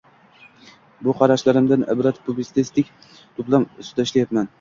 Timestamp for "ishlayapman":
4.09-4.49